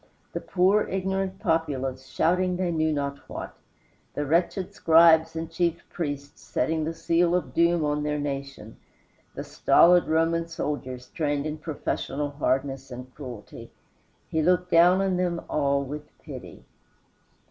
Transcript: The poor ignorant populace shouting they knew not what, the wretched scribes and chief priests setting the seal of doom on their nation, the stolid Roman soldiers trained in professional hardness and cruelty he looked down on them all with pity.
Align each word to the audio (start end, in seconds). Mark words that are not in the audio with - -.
The 0.33 0.41
poor 0.41 0.87
ignorant 0.87 1.37
populace 1.39 2.07
shouting 2.07 2.57
they 2.57 2.71
knew 2.71 2.91
not 2.91 3.19
what, 3.29 3.55
the 4.15 4.25
wretched 4.25 4.73
scribes 4.73 5.35
and 5.35 5.47
chief 5.51 5.87
priests 5.91 6.41
setting 6.41 6.85
the 6.85 6.93
seal 6.95 7.35
of 7.35 7.53
doom 7.53 7.85
on 7.85 8.01
their 8.01 8.17
nation, 8.17 8.77
the 9.35 9.43
stolid 9.43 10.07
Roman 10.07 10.47
soldiers 10.47 11.09
trained 11.09 11.45
in 11.45 11.59
professional 11.59 12.31
hardness 12.31 12.89
and 12.89 13.13
cruelty 13.13 13.69
he 14.27 14.41
looked 14.41 14.71
down 14.71 15.01
on 15.03 15.17
them 15.17 15.39
all 15.47 15.83
with 15.83 16.09
pity. 16.17 16.65